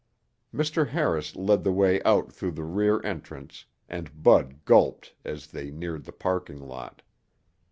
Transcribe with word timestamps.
Mr. 0.51 0.87
Harris 0.87 1.35
led 1.35 1.63
the 1.63 1.71
way 1.71 2.01
out 2.01 2.31
through 2.33 2.49
the 2.53 2.63
rear 2.63 3.03
entrance 3.05 3.65
and 3.87 4.23
Bud 4.23 4.65
gulped 4.65 5.13
as 5.23 5.45
they 5.45 5.69
neared 5.69 6.05
the 6.05 6.11
parking 6.11 6.57
lot. 6.57 7.03